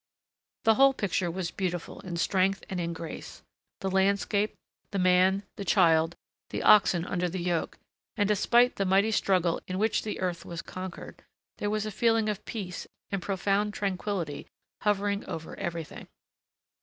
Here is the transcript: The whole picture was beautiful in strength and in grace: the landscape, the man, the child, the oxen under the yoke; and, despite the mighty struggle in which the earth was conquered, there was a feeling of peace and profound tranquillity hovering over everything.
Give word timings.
The 0.63 0.73
whole 0.73 0.93
picture 0.95 1.29
was 1.29 1.51
beautiful 1.51 1.99
in 1.99 2.17
strength 2.17 2.63
and 2.71 2.79
in 2.79 2.91
grace: 2.91 3.43
the 3.81 3.91
landscape, 3.91 4.55
the 4.89 4.97
man, 4.97 5.43
the 5.57 5.63
child, 5.63 6.15
the 6.49 6.63
oxen 6.63 7.05
under 7.05 7.29
the 7.29 7.37
yoke; 7.39 7.77
and, 8.17 8.27
despite 8.27 8.77
the 8.77 8.83
mighty 8.85 9.11
struggle 9.11 9.61
in 9.67 9.77
which 9.77 10.01
the 10.01 10.19
earth 10.19 10.43
was 10.43 10.63
conquered, 10.63 11.23
there 11.59 11.69
was 11.69 11.85
a 11.85 11.91
feeling 11.91 12.29
of 12.29 12.43
peace 12.45 12.87
and 13.11 13.21
profound 13.21 13.75
tranquillity 13.75 14.47
hovering 14.81 15.23
over 15.25 15.55
everything. 15.59 16.07